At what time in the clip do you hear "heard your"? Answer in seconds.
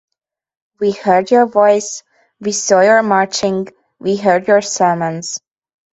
0.93-1.45, 4.17-4.63